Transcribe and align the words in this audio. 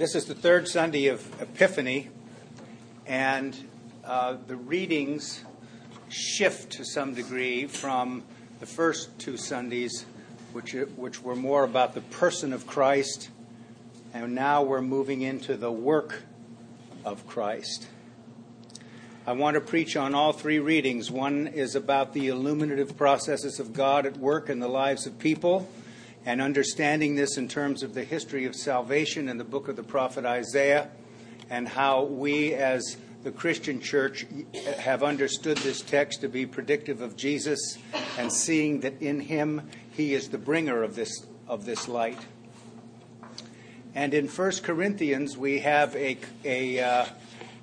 This 0.00 0.14
is 0.14 0.24
the 0.24 0.34
third 0.34 0.66
Sunday 0.66 1.08
of 1.08 1.42
Epiphany, 1.42 2.08
and 3.04 3.54
uh, 4.02 4.38
the 4.46 4.56
readings 4.56 5.44
shift 6.08 6.72
to 6.72 6.86
some 6.86 7.12
degree 7.12 7.66
from 7.66 8.22
the 8.60 8.64
first 8.64 9.18
two 9.18 9.36
Sundays, 9.36 10.06
which, 10.54 10.72
which 10.96 11.22
were 11.22 11.36
more 11.36 11.64
about 11.64 11.92
the 11.92 12.00
person 12.00 12.54
of 12.54 12.66
Christ, 12.66 13.28
and 14.14 14.34
now 14.34 14.62
we're 14.62 14.80
moving 14.80 15.20
into 15.20 15.54
the 15.58 15.70
work 15.70 16.22
of 17.04 17.26
Christ. 17.26 17.86
I 19.26 19.32
want 19.32 19.56
to 19.56 19.60
preach 19.60 19.98
on 19.98 20.14
all 20.14 20.32
three 20.32 20.60
readings. 20.60 21.10
One 21.10 21.46
is 21.46 21.74
about 21.74 22.14
the 22.14 22.28
illuminative 22.28 22.96
processes 22.96 23.60
of 23.60 23.74
God 23.74 24.06
at 24.06 24.16
work 24.16 24.48
in 24.48 24.60
the 24.60 24.68
lives 24.68 25.06
of 25.06 25.18
people 25.18 25.68
and 26.24 26.40
understanding 26.40 27.14
this 27.14 27.36
in 27.36 27.48
terms 27.48 27.82
of 27.82 27.94
the 27.94 28.04
history 28.04 28.44
of 28.44 28.54
salvation 28.54 29.28
in 29.28 29.38
the 29.38 29.44
book 29.44 29.68
of 29.68 29.76
the 29.76 29.82
prophet 29.82 30.24
Isaiah 30.24 30.88
and 31.48 31.68
how 31.68 32.04
we 32.04 32.54
as 32.54 32.96
the 33.22 33.30
Christian 33.30 33.80
church 33.80 34.26
have 34.78 35.02
understood 35.02 35.58
this 35.58 35.82
text 35.82 36.22
to 36.22 36.28
be 36.28 36.46
predictive 36.46 37.00
of 37.00 37.16
Jesus 37.16 37.78
and 38.18 38.32
seeing 38.32 38.80
that 38.80 39.00
in 39.02 39.20
him 39.20 39.68
he 39.92 40.14
is 40.14 40.28
the 40.28 40.38
bringer 40.38 40.82
of 40.82 40.94
this 40.94 41.26
of 41.46 41.64
this 41.64 41.88
light. 41.88 42.18
And 43.94 44.14
in 44.14 44.28
1 44.28 44.52
Corinthians 44.62 45.36
we 45.36 45.58
have 45.60 45.96
a, 45.96 46.16
a 46.44 46.80
uh, 46.80 47.06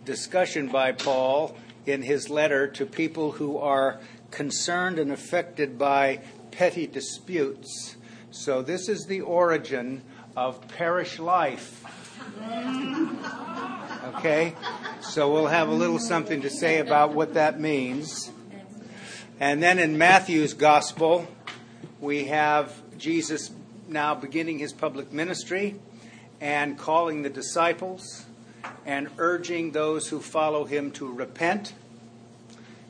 discussion 0.04 0.68
by 0.68 0.92
Paul 0.92 1.56
in 1.86 2.02
his 2.02 2.30
letter 2.30 2.68
to 2.68 2.86
people 2.86 3.32
who 3.32 3.58
are 3.58 4.00
concerned 4.30 5.00
and 5.00 5.12
affected 5.12 5.80
by 5.80 6.22
petty 6.52 6.86
disputes 6.86 7.97
so, 8.38 8.62
this 8.62 8.88
is 8.88 9.08
the 9.08 9.22
origin 9.22 10.04
of 10.36 10.68
parish 10.68 11.18
life. 11.18 11.84
Okay? 14.16 14.54
So, 15.02 15.34
we'll 15.34 15.48
have 15.48 15.70
a 15.70 15.74
little 15.74 15.98
something 15.98 16.44
to 16.44 16.50
say 16.52 16.78
about 16.78 17.14
what 17.14 17.34
that 17.34 17.60
means. 17.60 18.32
And 19.40 19.62
then 19.62 19.80
in 19.80 19.98
Matthew's 19.98 20.54
gospel, 20.54 21.28
we 22.00 22.26
have 22.26 22.72
Jesus 23.00 23.50
now 23.88 24.14
beginning 24.14 24.60
his 24.60 24.72
public 24.72 25.12
ministry 25.12 25.80
and 26.40 26.78
calling 26.78 27.24
the 27.24 27.32
disciples 27.32 28.26
and 28.86 29.10
urging 29.18 29.72
those 29.72 30.10
who 30.10 30.20
follow 30.20 30.64
him 30.66 30.92
to 30.92 31.12
repent. 31.12 31.74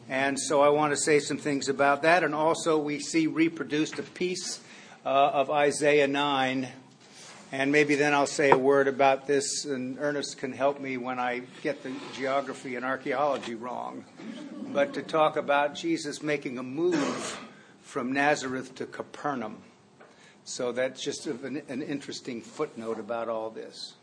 And 0.09 0.37
so 0.37 0.61
I 0.61 0.69
want 0.69 0.91
to 0.91 0.97
say 0.97 1.19
some 1.19 1.37
things 1.37 1.69
about 1.69 2.01
that. 2.01 2.25
And 2.25 2.35
also, 2.35 2.77
we 2.77 2.99
see 2.99 3.27
reproduced 3.27 3.97
a 3.97 4.03
piece 4.03 4.59
uh, 5.05 5.09
of 5.09 5.49
Isaiah 5.49 6.07
9. 6.07 6.67
And 7.51 7.71
maybe 7.71 7.95
then 7.95 8.13
I'll 8.13 8.27
say 8.27 8.49
a 8.51 8.57
word 8.57 8.87
about 8.87 9.25
this, 9.25 9.63
and 9.63 9.97
Ernest 9.99 10.37
can 10.37 10.51
help 10.51 10.81
me 10.81 10.97
when 10.97 11.17
I 11.17 11.43
get 11.63 11.81
the 11.81 11.93
geography 12.13 12.75
and 12.75 12.83
archaeology 12.83 13.55
wrong. 13.55 14.03
But 14.73 14.93
to 14.95 15.01
talk 15.01 15.37
about 15.37 15.73
Jesus 15.73 16.21
making 16.21 16.57
a 16.57 16.63
move 16.63 17.39
from 17.81 18.11
Nazareth 18.11 18.75
to 18.75 18.85
Capernaum. 18.85 19.57
So 20.43 20.73
that's 20.73 21.01
just 21.01 21.25
an, 21.25 21.61
an 21.69 21.81
interesting 21.81 22.41
footnote 22.41 22.99
about 22.99 23.29
all 23.29 23.49
this. 23.49 23.93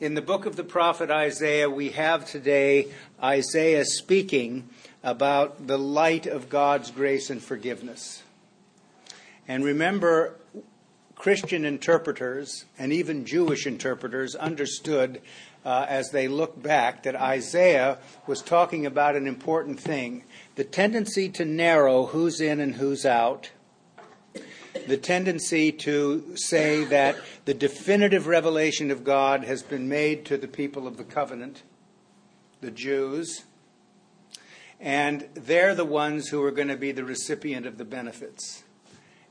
In 0.00 0.14
the 0.14 0.22
book 0.22 0.46
of 0.46 0.54
the 0.54 0.64
prophet 0.64 1.10
Isaiah, 1.10 1.68
we 1.68 1.88
have 1.90 2.24
today 2.24 2.92
Isaiah 3.20 3.84
speaking 3.84 4.68
about 5.02 5.66
the 5.66 5.78
light 5.78 6.26
of 6.26 6.48
God's 6.48 6.90
grace 6.90 7.30
and 7.30 7.42
forgiveness. 7.42 8.22
And 9.48 9.64
remember, 9.64 10.36
Christian 11.14 11.64
interpreters 11.64 12.66
and 12.78 12.92
even 12.92 13.24
Jewish 13.24 13.66
interpreters 13.66 14.36
understood 14.36 15.20
uh, 15.64 15.86
as 15.88 16.10
they 16.10 16.28
look 16.28 16.62
back 16.62 17.02
that 17.02 17.16
Isaiah 17.16 17.98
was 18.26 18.40
talking 18.40 18.86
about 18.86 19.16
an 19.16 19.26
important 19.26 19.80
thing 19.80 20.24
the 20.54 20.64
tendency 20.64 21.28
to 21.30 21.44
narrow 21.44 22.06
who's 22.06 22.40
in 22.40 22.60
and 22.60 22.74
who's 22.74 23.04
out, 23.04 23.50
the 24.86 24.96
tendency 24.96 25.72
to 25.72 26.36
say 26.36 26.84
that 26.84 27.16
the 27.44 27.54
definitive 27.54 28.26
revelation 28.26 28.90
of 28.90 29.04
God 29.04 29.44
has 29.44 29.62
been 29.62 29.88
made 29.88 30.24
to 30.26 30.36
the 30.36 30.48
people 30.48 30.86
of 30.86 30.96
the 30.96 31.04
covenant, 31.04 31.62
the 32.60 32.70
Jews, 32.70 33.44
and 34.80 35.28
they're 35.34 35.74
the 35.74 35.84
ones 35.84 36.28
who 36.28 36.42
are 36.42 36.50
going 36.50 36.68
to 36.68 36.76
be 36.76 36.92
the 36.92 37.04
recipient 37.04 37.66
of 37.66 37.78
the 37.78 37.84
benefits. 37.84 38.62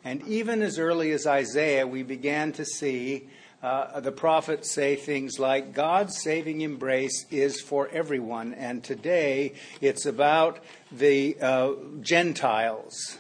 And 0.08 0.26
even 0.26 0.62
as 0.62 0.80
early 0.80 1.12
as 1.12 1.28
Isaiah, 1.28 1.86
we 1.86 2.02
began 2.02 2.54
to 2.54 2.64
see 2.64 3.28
uh, 3.62 4.00
the 4.00 4.14
prophets 4.14 4.72
say 4.72 4.96
things 4.96 5.38
like, 5.38 5.74
God's 5.74 6.18
saving 6.22 6.62
embrace 6.62 7.26
is 7.30 7.60
for 7.60 7.90
everyone. 7.90 8.54
And 8.54 8.82
today, 8.82 9.56
it's 9.82 10.06
about 10.06 10.64
the 10.94 11.36
uh, 11.42 11.74
Gentiles. 12.00 13.18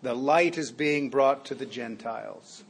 The 0.00 0.14
light 0.14 0.56
is 0.56 0.72
being 0.72 1.10
brought 1.10 1.44
to 1.44 1.54
the 1.54 1.66
Gentiles. 1.66 2.64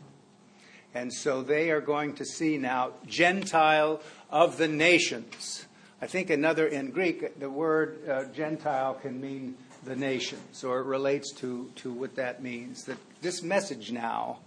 And 0.93 1.13
so 1.13 1.41
they 1.41 1.71
are 1.71 1.81
going 1.81 2.15
to 2.15 2.25
see 2.25 2.59
now 2.59 2.95
Gentile 3.07 4.01
of 4.31 4.57
the 4.57 4.67
nations. 4.67 5.65
I 6.03 6.09
think 6.09 6.29
another, 6.29 6.67
in 6.67 6.91
Greek, 6.91 7.39
the 7.39 7.49
word 7.49 8.01
uh, 8.09 8.25
Gentile 8.35 8.95
can 8.95 9.21
mean 9.21 9.55
the 9.85 9.95
nations, 9.95 10.65
or 10.65 10.81
it 10.81 10.87
relates 10.87 11.33
to, 11.35 11.71
to 11.77 11.93
what 11.93 12.17
that 12.17 12.43
means. 12.43 12.83
That 12.87 12.99
this 13.21 13.43
message 13.43 13.93
now 13.93 14.39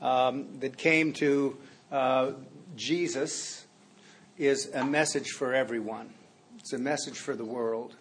um, 0.00 0.58
that 0.60 0.76
came 0.76 1.12
to 1.14 1.56
uh, 1.90 2.32
Jesus 2.76 3.66
is 4.36 4.70
a 4.74 4.84
message 4.84 5.30
for 5.30 5.54
everyone. 5.54 6.10
It's 6.58 6.72
a 6.72 6.78
message 6.78 7.18
for 7.18 7.34
the 7.34 7.44
world. 7.44 7.96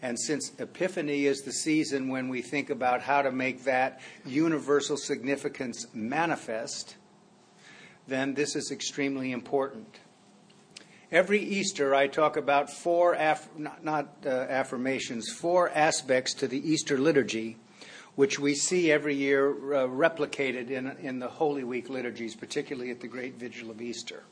And 0.00 0.18
since 0.18 0.52
Epiphany 0.58 1.26
is 1.26 1.42
the 1.42 1.52
season 1.52 2.08
when 2.08 2.28
we 2.28 2.42
think 2.42 2.70
about 2.70 3.02
how 3.02 3.22
to 3.22 3.30
make 3.30 3.64
that 3.64 4.00
universal 4.24 4.96
significance 4.96 5.86
manifest, 5.94 6.96
then 8.08 8.34
this 8.34 8.56
is 8.56 8.72
extremely 8.72 9.30
important. 9.30 9.98
Every 11.12 11.40
Easter, 11.40 11.94
I 11.94 12.06
talk 12.06 12.36
about 12.36 12.70
four, 12.70 13.16
not, 13.56 13.84
not 13.84 14.08
uh, 14.24 14.30
affirmations, 14.30 15.30
four 15.30 15.68
aspects 15.68 16.32
to 16.34 16.48
the 16.48 16.58
Easter 16.58 16.98
liturgy, 16.98 17.58
which 18.14 18.38
we 18.38 18.54
see 18.54 18.92
every 18.92 19.14
year 19.14 19.50
uh, 19.50 19.86
replicated 19.86 20.70
in, 20.70 20.88
in 21.00 21.18
the 21.18 21.28
Holy 21.28 21.64
Week 21.64 21.88
liturgies, 21.88 22.34
particularly 22.34 22.90
at 22.90 23.00
the 23.00 23.08
Great 23.08 23.34
Vigil 23.34 23.70
of 23.70 23.80
Easter. 23.80 24.24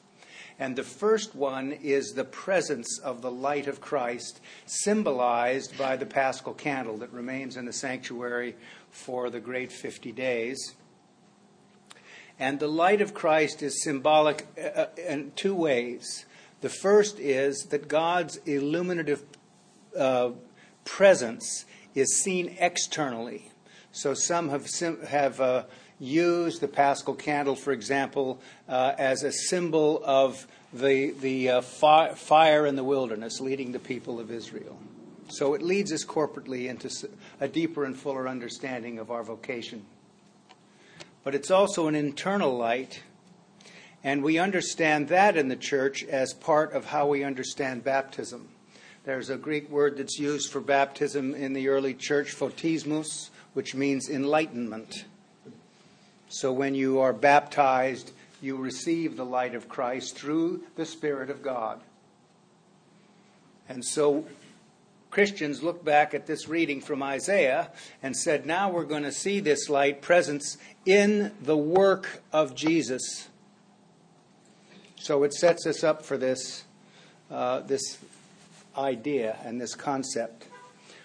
And 0.59 0.77
the 0.77 0.83
first 0.83 1.35
one 1.35 1.73
is 1.73 2.13
the 2.13 2.25
presence 2.25 2.99
of 2.99 3.23
the 3.23 3.31
light 3.31 3.67
of 3.67 3.81
Christ, 3.81 4.41
symbolized 4.67 5.79
by 5.79 5.97
the 5.97 6.05
paschal 6.05 6.53
candle 6.53 6.99
that 6.99 7.13
remains 7.13 7.57
in 7.57 7.65
the 7.65 7.73
sanctuary 7.73 8.57
for 8.91 9.31
the 9.31 9.41
great 9.41 9.73
50 9.73 10.13
days. 10.13 10.75
And 12.39 12.61
the 12.61 12.69
light 12.69 13.01
of 13.01 13.15
Christ 13.15 13.63
is 13.63 13.83
symbolic 13.83 14.47
uh, 14.59 14.81
uh 14.81 14.87
in 14.97 15.33
two 15.35 15.55
ways. 15.55 16.27
The 16.61 16.69
first 16.69 17.19
is 17.19 17.67
that 17.71 17.89
God's 17.89 18.39
illuminative 18.45 19.23
uh, 19.99 20.33
presence 20.85 21.65
is 21.95 22.23
seen 22.23 22.55
externally. 22.59 23.51
So 23.93 24.15
some 24.15 24.49
have, 24.51 24.67
have 25.09 25.41
uh, 25.41 25.65
used 25.99 26.61
the 26.61 26.69
Paschal 26.69 27.15
candle, 27.15 27.57
for 27.57 27.73
example, 27.73 28.41
uh, 28.69 28.95
as 28.99 29.23
a 29.23 29.33
symbol 29.33 30.01
of 30.05 30.47
the, 30.73 31.11
the 31.21 31.51
uh, 31.51 31.61
fi- 31.61 32.15
fire 32.15 32.67
in 32.67 32.77
the 32.77 32.85
wilderness 32.85 33.41
leading 33.41 33.73
the 33.73 33.79
people 33.79 34.21
of 34.21 34.31
Israel. 34.31 34.79
So 35.29 35.55
it 35.55 35.63
leads 35.63 35.93
us 35.93 36.05
corporately 36.05 36.69
into 36.69 36.91
a 37.41 37.49
deeper 37.49 37.85
and 37.85 37.97
fuller 37.97 38.29
understanding 38.29 38.99
of 38.99 39.11
our 39.11 39.23
vocation. 39.23 39.85
But 41.23 41.35
it's 41.35 41.51
also 41.51 41.87
an 41.87 41.95
internal 41.95 42.57
light 42.57 43.03
and 44.03 44.23
we 44.23 44.39
understand 44.39 45.09
that 45.09 45.37
in 45.37 45.49
the 45.49 45.57
church 45.57 46.05
as 46.05 46.33
part 46.33 46.73
of 46.73 46.87
how 46.87 47.07
we 47.07 47.23
understand 47.23 47.85
baptism. 47.85 48.49
There's 49.05 49.31
a 49.31 49.37
Greek 49.37 49.69
word 49.71 49.99
that's 49.99 50.19
used 50.19 50.51
for 50.51 50.61
baptism 50.61 51.35
in 51.35 51.53
the 51.53 51.69
early 51.69 51.95
church, 51.95 52.35
photismos, 52.35 53.31
which 53.55 53.75
means 53.75 54.09
enlightenment. 54.09 55.05
So 56.29 56.53
when 56.53 56.75
you 56.75 57.01
are 57.01 57.13
baptized, 57.13 58.13
you 58.41 58.57
receive 58.57 59.17
the 59.17 59.25
light 59.25 59.55
of 59.55 59.69
Christ 59.69 60.17
through 60.17 60.63
the 60.77 60.87
Spirit 60.87 61.31
of 61.31 61.43
God. 61.43 61.81
And 63.69 63.85
so 63.85 64.25
Christians 65.11 65.63
look 65.63 65.85
back 65.85 66.15
at 66.15 66.27
this 66.27 66.49
reading 66.49 66.81
from 66.81 67.03
Isaiah 67.03 67.71
and 68.03 68.17
said, 68.17 68.47
now 68.47 68.71
we're 68.71 68.85
going 68.85 69.03
to 69.03 69.13
see 69.13 69.41
this 69.41 69.69
light 69.69 70.03
presence 70.03 70.57
in 70.87 71.33
the 71.43 71.57
work 71.57 72.23
of 72.33 72.55
Jesus 72.55 73.29
so 75.01 75.25
it 75.25 75.33
sets 75.33 75.67
us 75.67 75.83
up 75.83 76.05
for 76.05 76.19
this, 76.19 76.65
uh, 77.31 77.61
this 77.61 77.97
idea 78.77 79.39
and 79.47 79.59
this 79.59 79.75
concept. 79.75 80.47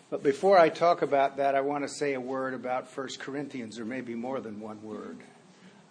But 0.10 0.22
before 0.22 0.58
I 0.58 0.70
talk 0.70 1.02
about 1.02 1.38
that, 1.38 1.56
I 1.56 1.62
want 1.62 1.84
to 1.84 1.90
say 1.90 2.14
a 2.14 2.22
word 2.22 2.54
about 2.54 2.86
1 2.96 3.08
Corinthians, 3.20 3.80
or 3.80 3.86
maybe 3.86 4.14
more 4.14 4.40
than 4.40 4.60
one 4.60 4.82
word. 4.84 5.18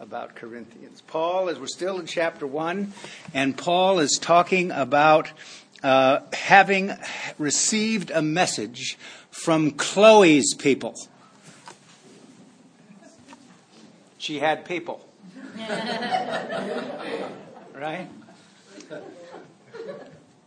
about 0.00 0.34
Corinthians. 0.34 1.00
Paul, 1.06 1.48
as 1.48 1.58
we're 1.58 1.66
still 1.66 1.98
in 1.98 2.06
chapter 2.06 2.46
1, 2.46 2.92
and 3.32 3.56
Paul 3.56 4.00
is 4.00 4.18
talking 4.20 4.70
about 4.70 5.32
uh, 5.82 6.20
having 6.32 6.92
received 7.38 8.10
a 8.10 8.20
message 8.20 8.98
from 9.30 9.70
Chloe's 9.70 10.54
people. 10.54 10.94
She 14.18 14.38
had 14.38 14.64
people. 14.64 15.08
right? 17.74 18.08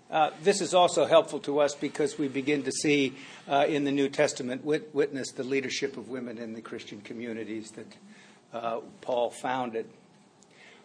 Uh, 0.10 0.30
this 0.42 0.62
is 0.62 0.74
also 0.74 1.06
helpful 1.06 1.40
to 1.40 1.60
us 1.60 1.76
because 1.76 2.18
we 2.18 2.30
begin 2.30 2.64
to 2.64 2.72
see 2.72 3.14
uh, 3.50 3.66
in 3.68 3.84
the 3.84 3.92
New 3.92 4.08
Testament 4.08 4.64
wit- 4.64 4.90
witness 4.94 5.32
the 5.32 5.44
leadership 5.44 5.98
of 5.98 6.08
women 6.08 6.38
in 6.38 6.54
the 6.54 6.62
Christian 6.62 7.02
communities 7.02 7.72
that 7.72 7.98
uh, 8.54 8.80
Paul 9.02 9.30
founded. 9.30 9.86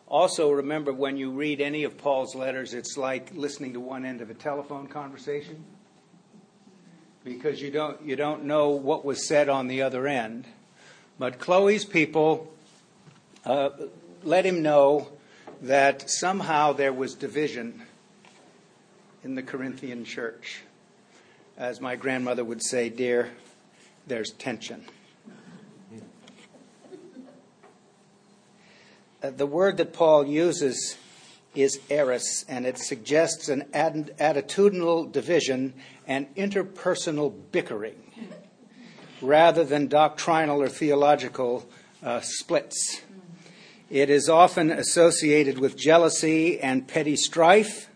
Also, 0.08 0.50
remember 0.50 0.92
when 0.92 1.16
you 1.16 1.30
read 1.30 1.60
any 1.60 1.84
of 1.84 1.96
Paul's 1.96 2.34
letters, 2.34 2.74
it's 2.74 2.96
like 2.96 3.30
listening 3.34 3.74
to 3.74 3.80
one 3.80 4.04
end 4.04 4.20
of 4.20 4.28
a 4.28 4.34
telephone 4.34 4.88
conversation 4.88 5.64
because 7.24 7.62
you 7.62 7.70
don't, 7.70 8.02
you 8.02 8.16
don't 8.16 8.44
know 8.44 8.70
what 8.70 9.04
was 9.04 9.28
said 9.28 9.48
on 9.48 9.68
the 9.68 9.82
other 9.82 10.08
end. 10.08 10.46
But 11.18 11.38
Chloe's 11.38 11.84
people 11.84 12.52
uh, 13.44 13.70
let 14.24 14.44
him 14.44 14.62
know 14.62 15.08
that 15.60 16.10
somehow 16.10 16.72
there 16.72 16.92
was 16.92 17.14
division 17.14 17.82
in 19.22 19.34
the 19.34 19.42
Corinthian 19.42 20.04
church. 20.04 20.62
As 21.56 21.80
my 21.80 21.96
grandmother 21.96 22.44
would 22.44 22.62
say, 22.62 22.88
dear, 22.88 23.30
there's 24.06 24.30
tension. 24.30 24.84
Uh, 29.22 29.30
the 29.30 29.46
word 29.46 29.76
that 29.76 29.92
Paul 29.92 30.26
uses 30.26 30.96
is 31.54 31.80
eris, 31.88 32.44
and 32.48 32.66
it 32.66 32.78
suggests 32.78 33.48
an 33.48 33.64
ad- 33.72 34.16
attitudinal 34.18 35.12
division 35.12 35.74
and 36.06 36.34
interpersonal 36.34 37.32
bickering 37.52 38.02
rather 39.20 39.62
than 39.62 39.86
doctrinal 39.86 40.60
or 40.60 40.68
theological 40.68 41.64
uh, 42.02 42.20
splits. 42.20 43.02
It 43.88 44.10
is 44.10 44.28
often 44.28 44.70
associated 44.70 45.58
with 45.58 45.76
jealousy 45.76 46.58
and 46.58 46.88
petty 46.88 47.14
strife, 47.14 47.88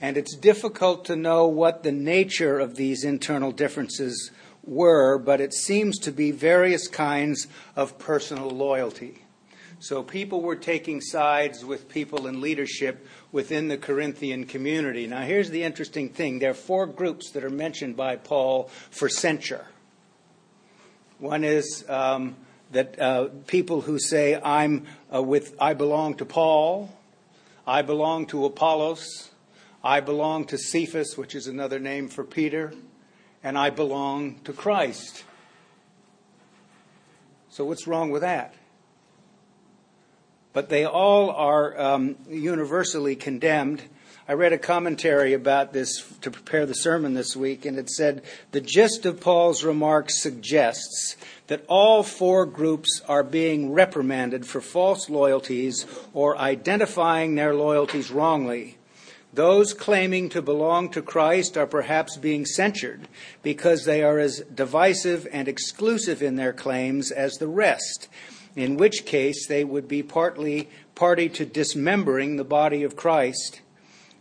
and 0.00 0.16
it's 0.16 0.36
difficult 0.36 1.04
to 1.06 1.16
know 1.16 1.46
what 1.46 1.82
the 1.82 1.92
nature 1.92 2.58
of 2.58 2.76
these 2.76 3.04
internal 3.04 3.52
differences 3.52 4.30
were, 4.64 5.18
but 5.18 5.40
it 5.40 5.54
seems 5.54 5.98
to 6.00 6.12
be 6.12 6.30
various 6.30 6.88
kinds 6.88 7.46
of 7.74 7.98
personal 7.98 8.50
loyalty. 8.50 9.22
So 9.78 10.02
people 10.02 10.40
were 10.40 10.56
taking 10.56 11.00
sides 11.00 11.64
with 11.64 11.88
people 11.88 12.26
in 12.26 12.40
leadership 12.40 13.06
within 13.30 13.68
the 13.68 13.76
Corinthian 13.76 14.44
community. 14.44 15.06
Now, 15.06 15.22
here's 15.22 15.50
the 15.50 15.62
interesting 15.62 16.08
thing 16.08 16.38
there 16.38 16.50
are 16.50 16.54
four 16.54 16.86
groups 16.86 17.30
that 17.32 17.44
are 17.44 17.50
mentioned 17.50 17.96
by 17.96 18.16
Paul 18.16 18.70
for 18.90 19.08
censure. 19.08 19.66
One 21.18 21.44
is 21.44 21.84
um, 21.88 22.36
that 22.72 22.98
uh, 22.98 23.28
people 23.46 23.82
who 23.82 23.98
say, 23.98 24.40
I'm 24.42 24.86
uh, 25.14 25.22
with, 25.22 25.54
I 25.60 25.74
belong 25.74 26.14
to 26.16 26.24
Paul, 26.24 26.90
I 27.66 27.82
belong 27.82 28.26
to 28.26 28.44
Apollos, 28.44 29.30
I 29.86 30.00
belong 30.00 30.46
to 30.46 30.58
Cephas, 30.58 31.16
which 31.16 31.36
is 31.36 31.46
another 31.46 31.78
name 31.78 32.08
for 32.08 32.24
Peter, 32.24 32.74
and 33.44 33.56
I 33.56 33.70
belong 33.70 34.40
to 34.42 34.52
Christ. 34.52 35.22
So, 37.50 37.64
what's 37.64 37.86
wrong 37.86 38.10
with 38.10 38.22
that? 38.22 38.56
But 40.52 40.70
they 40.70 40.84
all 40.84 41.30
are 41.30 41.80
um, 41.80 42.16
universally 42.28 43.14
condemned. 43.14 43.84
I 44.26 44.32
read 44.32 44.52
a 44.52 44.58
commentary 44.58 45.34
about 45.34 45.72
this 45.72 46.02
to 46.22 46.32
prepare 46.32 46.66
the 46.66 46.74
sermon 46.74 47.14
this 47.14 47.36
week, 47.36 47.64
and 47.64 47.78
it 47.78 47.88
said 47.88 48.24
the 48.50 48.60
gist 48.60 49.06
of 49.06 49.20
Paul's 49.20 49.62
remarks 49.62 50.20
suggests 50.20 51.16
that 51.46 51.64
all 51.68 52.02
four 52.02 52.44
groups 52.44 53.02
are 53.06 53.22
being 53.22 53.72
reprimanded 53.72 54.46
for 54.46 54.60
false 54.60 55.08
loyalties 55.08 55.86
or 56.12 56.36
identifying 56.36 57.36
their 57.36 57.54
loyalties 57.54 58.10
wrongly. 58.10 58.78
Those 59.36 59.74
claiming 59.74 60.30
to 60.30 60.40
belong 60.40 60.88
to 60.92 61.02
Christ 61.02 61.58
are 61.58 61.66
perhaps 61.66 62.16
being 62.16 62.46
censured 62.46 63.06
because 63.42 63.84
they 63.84 64.02
are 64.02 64.18
as 64.18 64.40
divisive 64.40 65.28
and 65.30 65.46
exclusive 65.46 66.22
in 66.22 66.36
their 66.36 66.54
claims 66.54 67.10
as 67.10 67.34
the 67.34 67.46
rest, 67.46 68.08
in 68.56 68.78
which 68.78 69.04
case 69.04 69.46
they 69.46 69.62
would 69.62 69.86
be 69.86 70.02
partly 70.02 70.70
party 70.94 71.28
to 71.28 71.44
dismembering 71.44 72.36
the 72.36 72.44
body 72.44 72.82
of 72.82 72.96
Christ. 72.96 73.60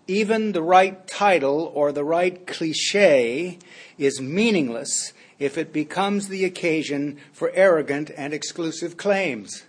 Even 0.06 0.52
the 0.52 0.62
right 0.62 1.08
title 1.08 1.72
or 1.74 1.94
the 1.94 2.04
right 2.04 2.46
cliche 2.46 3.58
is 3.98 4.20
meaningless 4.20 5.14
if 5.40 5.58
it 5.58 5.72
becomes 5.72 6.28
the 6.28 6.44
occasion 6.44 7.22
for 7.32 7.52
arrogant 7.54 8.12
and 8.18 8.34
exclusive 8.34 8.98
claims. 8.98 9.64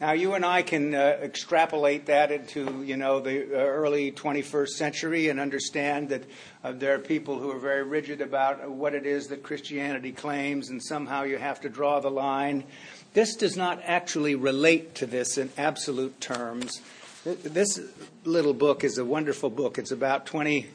Now, 0.00 0.10
you 0.10 0.34
and 0.34 0.44
I 0.44 0.62
can 0.62 0.92
uh, 0.92 1.18
extrapolate 1.22 2.06
that 2.06 2.32
into, 2.32 2.82
you 2.82 2.96
know, 2.96 3.20
the 3.20 3.44
uh, 3.44 3.64
early 3.64 4.10
21st 4.10 4.70
century 4.70 5.28
and 5.28 5.38
understand 5.38 6.08
that 6.08 6.24
uh, 6.64 6.72
there 6.72 6.96
are 6.96 6.98
people 6.98 7.38
who 7.38 7.48
are 7.52 7.60
very 7.60 7.84
rigid 7.84 8.20
about 8.20 8.68
what 8.68 8.94
it 8.94 9.06
is 9.06 9.28
that 9.28 9.44
Christianity 9.44 10.10
claims, 10.10 10.68
and 10.68 10.82
somehow 10.82 11.22
you 11.22 11.38
have 11.38 11.60
to 11.60 11.68
draw 11.68 12.00
the 12.00 12.10
line. 12.10 12.64
This 13.12 13.36
does 13.36 13.56
not 13.56 13.80
actually 13.84 14.34
relate 14.34 14.96
to 14.96 15.06
this 15.06 15.38
in 15.38 15.50
absolute 15.56 16.20
terms. 16.20 16.80
This 17.24 17.80
little 18.24 18.52
book 18.52 18.82
is 18.82 18.98
a 18.98 19.04
wonderful 19.04 19.48
book. 19.48 19.78
It's 19.78 19.92
about 19.92 20.26
20, 20.26 20.66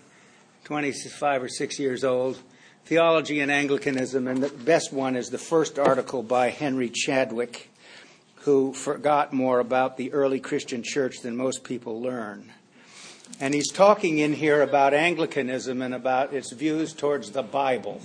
25 0.63 1.43
or 1.43 1.49
6 1.49 1.77
years 1.77 2.05
old. 2.05 2.39
Theology 2.85 3.41
and 3.41 3.51
Anglicanism, 3.51 4.29
and 4.29 4.41
the 4.41 4.49
best 4.49 4.93
one 4.93 5.17
is 5.17 5.29
the 5.29 5.37
first 5.37 5.77
article 5.77 6.23
by 6.23 6.51
Henry 6.51 6.89
Chadwick 6.89 7.68
who 8.49 8.73
forgot 8.73 9.31
more 9.31 9.59
about 9.59 9.95
the 9.95 10.11
early 10.11 10.39
Christian 10.39 10.81
church 10.81 11.19
than 11.19 11.37
most 11.37 11.63
people 11.63 12.01
learn. 12.01 12.51
And 13.39 13.53
he's 13.53 13.71
talking 13.71 14.17
in 14.17 14.33
here 14.33 14.63
about 14.63 14.91
Anglicanism 14.91 15.83
and 15.83 15.93
about 15.93 16.33
its 16.33 16.51
views 16.51 16.91
towards 16.93 17.29
the 17.29 17.43
Bible. 17.43 18.01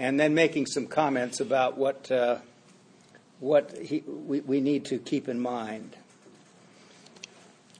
And 0.00 0.18
then 0.18 0.34
making 0.34 0.66
some 0.66 0.88
comments 0.88 1.38
about 1.38 1.78
what, 1.78 2.10
uh, 2.10 2.38
what 3.38 3.72
he, 3.78 4.00
we, 4.00 4.40
we, 4.40 4.60
need 4.60 4.84
to 4.86 4.98
keep 4.98 5.28
in 5.28 5.38
mind. 5.38 5.96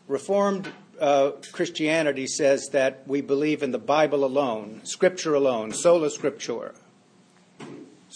Reformed 0.07 0.71
uh, 1.01 1.33
Christianity 1.51 2.29
says 2.29 2.69
that 2.71 3.03
we 3.09 3.23
believe 3.23 3.65
in 3.65 3.73
the 3.73 3.79
Bible 3.79 4.25
alone, 4.25 4.83
Scripture 4.85 5.35
alone, 5.35 5.73
sola 5.73 6.11
scriptura. 6.11 6.77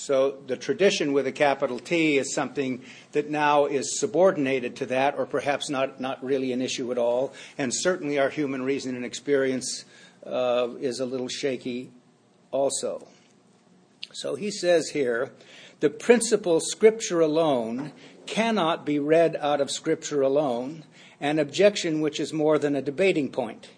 So 0.00 0.36
the 0.46 0.56
tradition 0.56 1.12
with 1.12 1.26
a 1.26 1.32
capital 1.32 1.80
T 1.80 2.18
is 2.18 2.32
something 2.32 2.84
that 3.10 3.30
now 3.30 3.66
is 3.66 3.98
subordinated 3.98 4.76
to 4.76 4.86
that, 4.86 5.18
or 5.18 5.26
perhaps 5.26 5.68
not, 5.68 6.00
not 6.00 6.24
really 6.24 6.52
an 6.52 6.62
issue 6.62 6.92
at 6.92 6.98
all. 6.98 7.32
And 7.58 7.74
certainly 7.74 8.16
our 8.16 8.30
human 8.30 8.62
reason 8.62 8.94
and 8.94 9.04
experience 9.04 9.84
uh, 10.24 10.68
is 10.78 11.00
a 11.00 11.04
little 11.04 11.26
shaky 11.26 11.90
also. 12.52 13.08
So 14.12 14.36
he 14.36 14.52
says 14.52 14.90
here 14.90 15.32
the 15.80 15.90
principle 15.90 16.60
Scripture 16.60 17.20
alone 17.20 17.90
cannot 18.24 18.86
be 18.86 19.00
read 19.00 19.34
out 19.40 19.60
of 19.60 19.68
Scripture 19.68 20.22
alone, 20.22 20.84
an 21.20 21.40
objection 21.40 22.00
which 22.00 22.20
is 22.20 22.32
more 22.32 22.56
than 22.56 22.76
a 22.76 22.82
debating 22.82 23.32
point. 23.32 23.70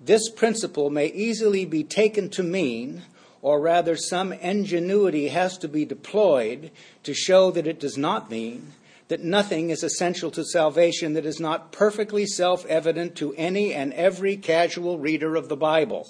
This 0.00 0.28
principle 0.30 0.90
may 0.90 1.06
easily 1.06 1.64
be 1.64 1.84
taken 1.84 2.28
to 2.30 2.42
mean 2.42 3.04
or 3.40 3.60
rather, 3.60 3.96
some 3.96 4.32
ingenuity 4.32 5.28
has 5.28 5.58
to 5.58 5.68
be 5.68 5.84
deployed 5.84 6.70
to 7.04 7.14
show 7.14 7.50
that 7.52 7.66
it 7.66 7.78
does 7.78 7.96
not 7.96 8.30
mean 8.30 8.72
that 9.08 9.22
nothing 9.22 9.70
is 9.70 9.82
essential 9.82 10.30
to 10.30 10.44
salvation 10.44 11.14
that 11.14 11.26
is 11.26 11.40
not 11.40 11.72
perfectly 11.72 12.26
self 12.26 12.66
evident 12.66 13.16
to 13.16 13.34
any 13.34 13.72
and 13.72 13.92
every 13.94 14.36
casual 14.36 14.98
reader 14.98 15.34
of 15.34 15.48
the 15.48 15.56
Bible. 15.56 16.08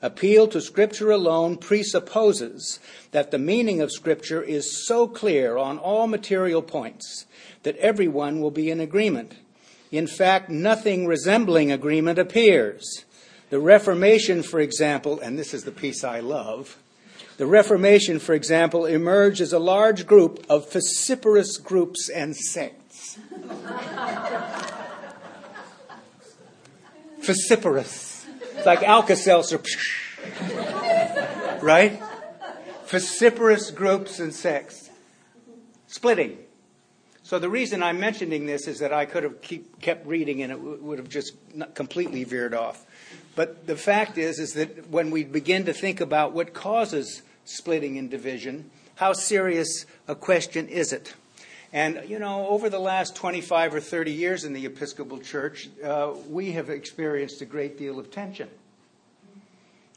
Appeal 0.00 0.46
to 0.48 0.60
Scripture 0.60 1.10
alone 1.10 1.56
presupposes 1.56 2.78
that 3.10 3.32
the 3.32 3.38
meaning 3.38 3.80
of 3.80 3.90
Scripture 3.90 4.40
is 4.40 4.86
so 4.86 5.08
clear 5.08 5.56
on 5.56 5.76
all 5.76 6.06
material 6.06 6.62
points 6.62 7.26
that 7.64 7.76
everyone 7.78 8.40
will 8.40 8.52
be 8.52 8.70
in 8.70 8.78
agreement. 8.78 9.34
In 9.90 10.06
fact, 10.06 10.50
nothing 10.50 11.06
resembling 11.06 11.72
agreement 11.72 12.18
appears. 12.18 13.04
The 13.50 13.60
Reformation, 13.60 14.42
for 14.42 14.60
example, 14.60 15.20
and 15.20 15.38
this 15.38 15.54
is 15.54 15.64
the 15.64 15.72
piece 15.72 16.04
I 16.04 16.20
love, 16.20 16.76
the 17.38 17.46
Reformation, 17.46 18.18
for 18.18 18.34
example, 18.34 18.84
emerged 18.84 19.40
as 19.40 19.52
a 19.52 19.58
large 19.58 20.06
group 20.06 20.44
of 20.50 20.70
vociferous 20.72 21.56
groups 21.56 22.10
and 22.10 22.36
sects. 22.36 23.18
vociferous. 27.20 28.26
It's 28.56 28.66
like 28.66 28.82
Alka 28.82 29.16
Seltzer. 29.16 29.60
right? 31.62 32.02
vociferous 32.88 33.70
groups 33.70 34.18
and 34.18 34.34
sects. 34.34 34.90
Splitting. 35.86 36.38
So 37.22 37.38
the 37.38 37.50
reason 37.50 37.82
I'm 37.82 38.00
mentioning 38.00 38.46
this 38.46 38.66
is 38.66 38.78
that 38.78 38.92
I 38.92 39.04
could 39.04 39.22
have 39.22 39.42
keep, 39.42 39.80
kept 39.80 40.06
reading 40.06 40.42
and 40.42 40.52
it 40.52 40.56
w- 40.56 40.78
would 40.80 40.98
have 40.98 41.08
just 41.08 41.34
completely 41.74 42.24
veered 42.24 42.54
off. 42.54 42.86
But 43.38 43.68
the 43.68 43.76
fact 43.76 44.18
is, 44.18 44.40
is 44.40 44.54
that 44.54 44.90
when 44.90 45.12
we 45.12 45.22
begin 45.22 45.66
to 45.66 45.72
think 45.72 46.00
about 46.00 46.32
what 46.32 46.52
causes 46.52 47.22
splitting 47.44 47.96
and 47.96 48.10
division, 48.10 48.68
how 48.96 49.12
serious 49.12 49.86
a 50.08 50.16
question 50.16 50.66
is 50.66 50.92
it? 50.92 51.14
And, 51.72 52.02
you 52.08 52.18
know, 52.18 52.48
over 52.48 52.68
the 52.68 52.80
last 52.80 53.14
25 53.14 53.76
or 53.76 53.80
30 53.80 54.10
years 54.10 54.42
in 54.42 54.54
the 54.54 54.66
Episcopal 54.66 55.18
Church, 55.18 55.68
uh, 55.84 56.14
we 56.28 56.50
have 56.50 56.68
experienced 56.68 57.40
a 57.40 57.44
great 57.44 57.78
deal 57.78 58.00
of 58.00 58.10
tension. 58.10 58.48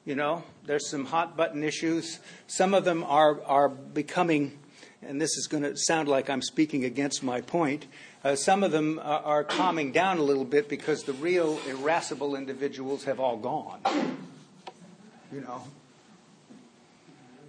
You 0.05 0.13
know, 0.13 0.43
there's 0.67 0.88
some 0.88 1.05
hot 1.05 1.36
button 1.36 1.63
issues. 1.63 2.19
Some 2.45 2.75
of 2.75 2.86
them 2.86 3.03
are, 3.03 3.43
are 3.45 3.69
becoming 3.69 4.60
and 5.03 5.19
this 5.19 5.36
is 5.38 5.48
going 5.48 5.63
to 5.63 5.75
sound 5.75 6.07
like 6.07 6.29
I'm 6.29 6.41
speaking 6.41 6.86
against 6.86 7.24
my 7.24 7.41
point, 7.41 7.88
uh, 8.24 8.36
some 8.36 8.63
of 8.63 8.72
them 8.72 9.00
are, 9.00 9.22
are 9.22 9.44
calming 9.44 9.92
down 9.92 10.18
a 10.18 10.24
little 10.24 10.46
bit 10.46 10.70
because 10.70 11.04
the 11.04 11.13
real 11.13 11.60
irascible 11.68 12.36
individuals 12.36 13.04
have 13.06 13.20
all 13.20 13.38
gone. 13.38 13.82
You 15.32 15.42
know. 15.42 15.63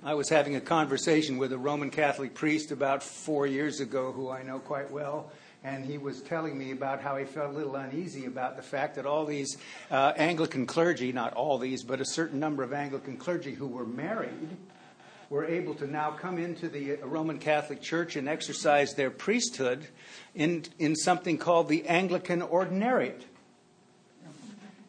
I 0.05 0.15
was 0.15 0.29
having 0.29 0.57
a 0.57 0.61
conversation 0.61 1.39
with 1.39 1.53
a 1.53 1.59
Roman 1.59 1.91
Catholic 1.91 2.35
priest 2.35 2.73
about 2.73 3.05
four 3.05 3.47
years 3.47 3.79
ago 3.79 4.11
who 4.11 4.31
I 4.31 4.43
know 4.43 4.59
quite 4.59 4.91
well, 4.91 5.31
and 5.63 5.85
he 5.85 5.97
was 5.97 6.23
telling 6.23 6.59
me 6.59 6.73
about 6.73 7.01
how 7.01 7.17
he 7.17 7.25
felt 7.25 7.55
a 7.55 7.57
little 7.57 7.77
uneasy 7.77 8.27
about 8.27 8.57
the 8.57 8.63
fact 8.63 8.97
that 8.97 9.07
all 9.07 9.25
these 9.25 9.57
uh, 9.93 10.13
Anglican 10.17 10.67
clergy, 10.67 11.13
not 11.13 11.35
all 11.35 11.57
these, 11.57 11.85
but 11.85 12.01
a 12.01 12.05
certain 12.05 12.41
number 12.41 12.65
of 12.65 12.73
Anglican 12.73 13.17
clergy 13.17 13.55
who 13.55 13.69
were 13.69 13.87
married, 13.87 14.57
were 15.33 15.47
able 15.47 15.73
to 15.73 15.87
now 15.87 16.11
come 16.11 16.37
into 16.37 16.69
the 16.69 16.97
Roman 16.97 17.39
Catholic 17.39 17.81
Church 17.81 18.17
and 18.17 18.29
exercise 18.29 18.93
their 18.93 19.11
priesthood 19.11 19.87
in, 20.35 20.63
in 20.79 20.95
something 20.95 21.39
called 21.39 21.71
the 21.71 21.89
Anglican 21.89 22.43
Ordinariate. 22.43 23.23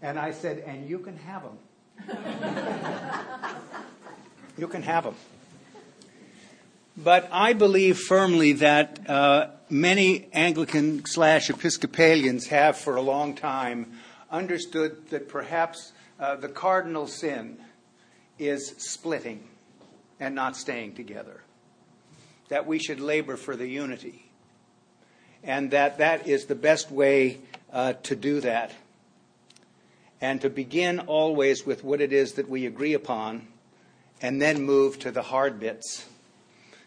And 0.02 0.20
I 0.20 0.32
said, 0.32 0.58
and 0.68 0.90
you 0.90 1.00
can 1.00 1.16
have 1.16 1.44
them. 1.44 2.18
you 4.58 4.68
can 4.68 4.82
have 4.82 5.06
them. 5.06 5.16
But 6.98 7.30
I 7.32 7.54
believe 7.54 7.98
firmly 7.98 8.52
that 8.52 9.10
uh, 9.10 9.48
many 9.70 10.28
Anglican 10.34 11.06
slash 11.06 11.50
Episcopalians 11.50 12.48
have 12.48 12.78
for 12.78 12.98
a 12.98 13.02
long 13.02 13.34
time 13.34 13.94
understood 14.30 15.08
that 15.08 15.30
perhaps 15.30 15.94
uh, 16.20 16.36
the 16.36 16.50
cardinal 16.50 17.08
sin 17.08 17.60
is 18.38 18.76
splitting 18.78 19.48
and 20.24 20.36
not 20.36 20.56
staying 20.56 20.94
together. 20.96 21.42
That 22.48 22.66
we 22.66 22.80
should 22.80 23.02
labor 23.02 23.36
for 23.36 23.58
the 23.58 23.68
unity. 23.68 24.26
And 25.44 25.72
that 25.72 25.98
that 25.98 26.28
is 26.28 26.46
the 26.46 26.56
best 26.56 26.90
way 26.90 27.40
uh, 27.74 27.94
to 28.04 28.16
do 28.16 28.40
that. 28.40 28.72
And 30.22 30.40
to 30.42 30.50
begin 30.50 31.02
always 31.02 31.66
with 31.66 31.84
what 31.84 32.00
it 32.00 32.14
is 32.14 32.34
that 32.34 32.50
we 32.50 32.66
agree 32.66 32.94
upon 32.94 33.48
and 34.22 34.42
then 34.42 34.64
move 34.64 34.98
to 35.00 35.12
the 35.12 35.22
hard 35.22 35.60
bits. 35.60 36.06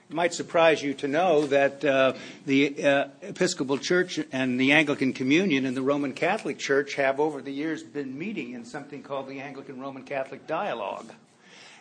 It 0.09 0.15
might 0.15 0.33
surprise 0.33 0.83
you 0.83 0.95
to 0.95 1.09
know 1.09 1.47
that 1.49 1.85
uh, 1.85 2.15
the 2.47 2.83
uh, 2.83 3.09
Episcopal 3.21 3.77
Church 3.77 4.19
and 4.33 4.59
the 4.59 4.73
Anglican 4.73 5.13
Communion 5.13 5.67
and 5.67 5.77
the 5.77 5.83
Roman 5.83 6.15
Catholic 6.15 6.59
Church 6.59 6.95
have 6.95 7.21
over 7.21 7.43
the 7.43 7.53
years 7.53 7.83
been 7.83 8.17
meeting 8.17 8.53
in 8.53 8.65
something 8.65 9.03
called 9.03 9.29
the 9.29 9.41
Anglican 9.41 9.79
Roman 9.79 10.05
Catholic 10.05 10.47
Dialogue 10.47 11.13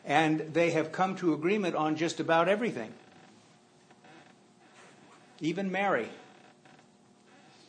and 0.06 0.40
they 0.54 0.72
have 0.72 0.92
come 0.92 1.16
to 1.18 1.34
agreement 1.34 1.76
on 1.76 1.96
just 1.96 2.20
about 2.20 2.48
everything. 2.48 2.94
Even 5.42 5.72
Mary, 5.72 6.08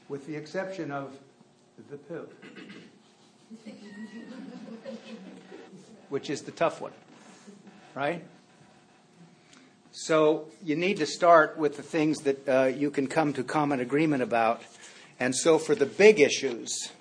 with 0.09 0.27
the 0.27 0.37
exception 0.37 0.91
of 0.91 1.17
the 1.91 1.97
Pope, 1.97 2.33
which 6.09 6.31
is 6.31 6.43
the 6.43 6.53
tough 6.53 6.81
one, 6.81 6.93
right? 7.95 8.25
So 9.91 10.49
you 10.63 10.77
need 10.77 10.99
to 10.99 11.07
start 11.07 11.57
with 11.57 11.77
the 11.77 11.83
things 11.83 12.19
that 12.21 12.49
uh, 12.49 12.65
you 12.65 12.91
can 12.91 13.07
come 13.07 13.33
to 13.33 13.43
common 13.43 13.81
agreement 13.81 14.23
about. 14.23 14.63
And 15.19 15.35
so 15.35 15.59
for 15.59 15.75
the 15.75 15.87
big 15.87 16.21
issues, 16.21 16.93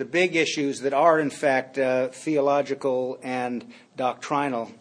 the 0.00 0.06
big 0.06 0.34
issues 0.34 0.80
that 0.80 0.94
are, 0.94 1.20
in 1.20 1.28
fact, 1.28 1.76
uh, 1.76 2.08
theological 2.08 3.18
and 3.22 3.70
doctrinal 3.98 4.72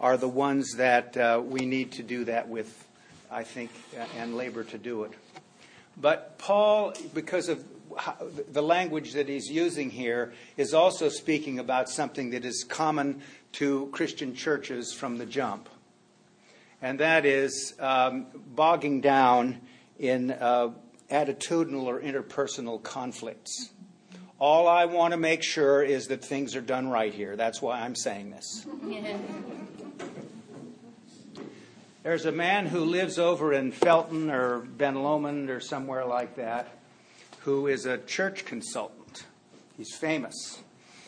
are 0.00 0.16
the 0.16 0.28
ones 0.28 0.72
that 0.78 1.16
uh, 1.16 1.40
we 1.44 1.64
need 1.64 1.92
to 1.92 2.02
do 2.02 2.24
that 2.24 2.48
with, 2.48 2.88
I 3.30 3.44
think, 3.44 3.70
and 4.18 4.36
labor 4.36 4.64
to 4.64 4.76
do 4.76 5.04
it. 5.04 5.12
But 5.96 6.38
Paul, 6.38 6.92
because 7.14 7.48
of 7.48 7.64
the 8.52 8.62
language 8.62 9.12
that 9.12 9.28
he's 9.28 9.48
using 9.48 9.90
here, 9.90 10.32
is 10.56 10.74
also 10.74 11.08
speaking 11.08 11.60
about 11.60 11.88
something 11.88 12.30
that 12.30 12.44
is 12.44 12.64
common 12.68 13.22
to 13.52 13.88
Christian 13.92 14.34
churches 14.34 14.92
from 14.92 15.18
the 15.18 15.26
jump. 15.26 15.68
And 16.82 16.98
that 16.98 17.24
is 17.24 17.74
um, 17.78 18.26
bogging 18.34 19.00
down 19.00 19.60
in 20.00 20.32
uh, 20.32 20.70
attitudinal 21.12 21.84
or 21.84 22.00
interpersonal 22.00 22.82
conflicts. 22.82 23.70
All 24.40 24.66
I 24.66 24.84
want 24.86 25.12
to 25.12 25.16
make 25.16 25.42
sure 25.42 25.82
is 25.82 26.08
that 26.08 26.24
things 26.24 26.56
are 26.56 26.60
done 26.60 26.88
right 26.88 27.14
here. 27.14 27.36
That's 27.36 27.62
why 27.62 27.80
I'm 27.80 27.94
saying 27.94 28.30
this. 28.30 28.66
There's 32.02 32.26
a 32.26 32.32
man 32.32 32.66
who 32.66 32.80
lives 32.80 33.18
over 33.18 33.52
in 33.52 33.72
Felton 33.72 34.30
or 34.30 34.58
Ben 34.58 35.02
Lomond 35.02 35.48
or 35.48 35.60
somewhere 35.60 36.04
like 36.04 36.36
that 36.36 36.68
who 37.44 37.66
is 37.66 37.84
a 37.84 37.98
church 37.98 38.46
consultant. 38.46 39.24
He's 39.76 39.94
famous. 39.94 40.62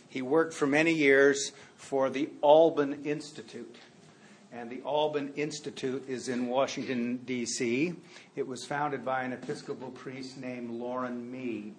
He 0.08 0.20
worked 0.20 0.52
for 0.52 0.66
many 0.66 0.92
years 0.92 1.52
for 1.76 2.10
the 2.10 2.28
Alban 2.42 3.04
Institute. 3.04 3.76
And 4.52 4.70
the 4.70 4.82
Alban 4.84 5.32
Institute 5.34 6.04
is 6.08 6.28
in 6.28 6.46
Washington, 6.46 7.18
D.C. 7.24 7.94
It 8.36 8.46
was 8.46 8.64
founded 8.64 9.04
by 9.04 9.22
an 9.22 9.32
Episcopal 9.32 9.90
priest 9.90 10.36
named 10.38 10.70
Loren 10.70 11.30
Mead 11.30 11.74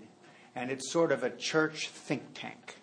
and 0.58 0.72
it's 0.72 0.92
sort 0.92 1.12
of 1.12 1.24
a 1.24 1.30
church 1.30 1.90
think 1.90 2.24
tank. 2.34 2.78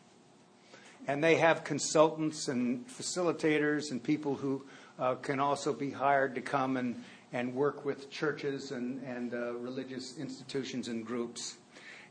And 1.08 1.22
they 1.22 1.34
have 1.34 1.64
consultants 1.64 2.46
and 2.46 2.86
facilitators 2.86 3.90
and 3.90 4.00
people 4.00 4.36
who 4.36 4.64
uh, 4.98 5.16
can 5.16 5.40
also 5.40 5.72
be 5.72 5.90
hired 5.90 6.36
to 6.36 6.40
come 6.40 6.76
and, 6.76 7.02
and 7.32 7.52
work 7.52 7.84
with 7.84 8.10
churches 8.10 8.70
and, 8.70 9.02
and 9.02 9.34
uh, 9.34 9.54
religious 9.54 10.16
institutions 10.18 10.86
and 10.86 11.04
groups. 11.04 11.56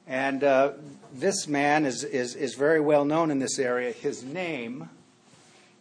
And 0.05 0.43
uh, 0.43 0.73
this 1.13 1.47
man 1.47 1.85
is, 1.85 2.03
is, 2.03 2.35
is 2.35 2.55
very 2.55 2.81
well 2.81 3.05
known 3.05 3.31
in 3.31 3.39
this 3.39 3.57
area. 3.57 3.93
His 3.93 4.21
name 4.21 4.89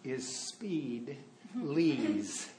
is 0.04 0.28
Speed 0.48 1.16
Leas. 1.56 2.50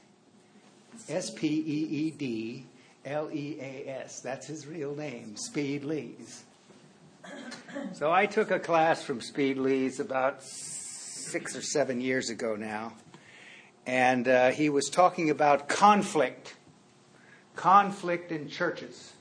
S 1.08 1.30
P 1.30 1.46
E 1.48 2.06
E 2.06 2.10
D 2.10 2.66
L 3.06 3.30
E 3.32 3.56
A 3.60 3.88
S. 4.04 4.20
That's 4.20 4.46
his 4.46 4.66
real 4.66 4.94
name, 4.94 5.36
Speed 5.36 5.84
Leas. 5.84 6.44
So 7.92 8.10
I 8.10 8.26
took 8.26 8.50
a 8.50 8.58
class 8.58 9.02
from 9.02 9.20
Speed 9.20 9.58
Leas 9.58 10.00
about 10.00 10.42
six 10.42 11.56
or 11.56 11.62
seven 11.62 12.00
years 12.00 12.30
ago 12.30 12.56
now, 12.56 12.92
and 13.86 14.26
uh, 14.26 14.50
he 14.50 14.68
was 14.68 14.88
talking 14.90 15.30
about 15.30 15.68
conflict, 15.68 16.54
conflict 17.56 18.32
in 18.32 18.48
churches. 18.48 19.12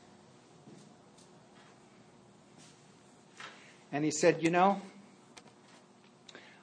And 3.91 4.03
he 4.03 4.11
said, 4.11 4.41
You 4.41 4.49
know, 4.49 4.81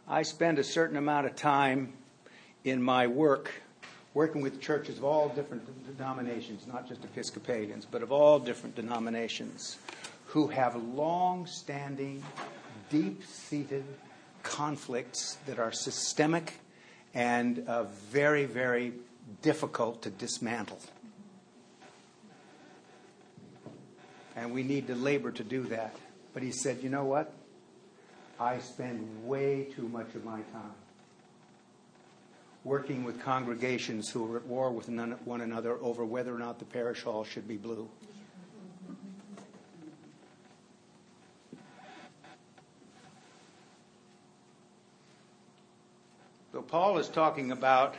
I 0.08 0.22
spend 0.22 0.58
a 0.58 0.64
certain 0.64 0.96
amount 0.96 1.26
of 1.26 1.36
time 1.36 1.92
in 2.64 2.82
my 2.82 3.06
work 3.06 3.52
working 4.14 4.42
with 4.42 4.60
churches 4.60 4.98
of 4.98 5.04
all 5.04 5.28
different 5.28 5.62
denominations, 5.96 6.66
not 6.66 6.88
just 6.88 7.04
Episcopalians, 7.04 7.86
but 7.88 8.02
of 8.02 8.10
all 8.10 8.40
different 8.40 8.74
denominations 8.74 9.78
who 10.30 10.46
have 10.46 10.76
long 10.76 11.44
standing, 11.46 12.22
deep 12.88 13.24
seated 13.24 13.84
conflicts 14.44 15.38
that 15.46 15.58
are 15.58 15.72
systemic 15.72 16.54
and 17.14 17.66
uh, 17.66 17.82
very, 18.10 18.44
very 18.44 18.92
difficult 19.42 20.02
to 20.02 20.10
dismantle. 20.10 20.78
And 24.36 24.52
we 24.52 24.62
need 24.62 24.86
to 24.86 24.94
labor 24.94 25.32
to 25.32 25.42
do 25.42 25.64
that. 25.64 25.96
But 26.32 26.44
he 26.44 26.52
said, 26.52 26.78
you 26.80 26.90
know 26.90 27.04
what? 27.04 27.32
I 28.38 28.60
spend 28.60 29.26
way 29.26 29.66
too 29.74 29.88
much 29.88 30.14
of 30.14 30.24
my 30.24 30.40
time 30.52 30.74
working 32.62 33.02
with 33.04 33.20
congregations 33.20 34.10
who 34.10 34.32
are 34.32 34.36
at 34.36 34.46
war 34.46 34.70
with 34.70 34.88
one 35.24 35.40
another 35.40 35.76
over 35.80 36.04
whether 36.04 36.32
or 36.32 36.38
not 36.38 36.58
the 36.58 36.64
parish 36.64 37.02
hall 37.02 37.24
should 37.24 37.48
be 37.48 37.56
blue. 37.56 37.88
Paul 46.70 46.98
is 46.98 47.08
talking 47.08 47.50
about 47.50 47.96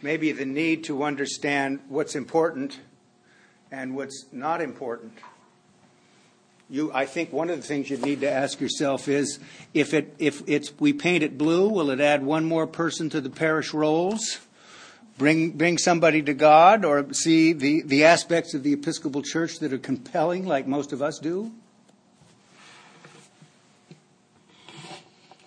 maybe 0.00 0.30
the 0.30 0.44
need 0.44 0.84
to 0.84 1.02
understand 1.02 1.80
what's 1.88 2.14
important 2.14 2.78
and 3.72 3.96
what's 3.96 4.26
not 4.30 4.60
important. 4.60 5.14
You, 6.70 6.92
I 6.94 7.06
think 7.06 7.32
one 7.32 7.50
of 7.50 7.56
the 7.56 7.66
things 7.66 7.90
you 7.90 7.96
need 7.96 8.20
to 8.20 8.30
ask 8.30 8.60
yourself 8.60 9.08
is 9.08 9.40
if 9.74 9.92
it 9.92 10.14
if 10.20 10.44
it's 10.46 10.72
we 10.78 10.92
paint 10.92 11.24
it 11.24 11.36
blue, 11.36 11.68
will 11.68 11.90
it 11.90 12.00
add 12.00 12.24
one 12.24 12.44
more 12.44 12.68
person 12.68 13.10
to 13.10 13.20
the 13.20 13.30
parish 13.30 13.74
rolls? 13.74 14.38
Bring 15.18 15.50
bring 15.50 15.76
somebody 15.76 16.22
to 16.22 16.34
God, 16.34 16.84
or 16.84 17.12
see 17.12 17.52
the, 17.52 17.82
the 17.82 18.04
aspects 18.04 18.54
of 18.54 18.62
the 18.62 18.72
Episcopal 18.74 19.22
Church 19.22 19.58
that 19.58 19.72
are 19.72 19.78
compelling, 19.78 20.46
like 20.46 20.68
most 20.68 20.92
of 20.92 21.02
us 21.02 21.18
do? 21.18 21.50